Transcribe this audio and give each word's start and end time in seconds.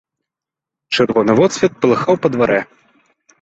Чырвоны 0.95 1.31
водсвет 1.41 1.77
палыхаў 1.85 2.19
па 2.25 2.33
дварэ. 2.37 2.59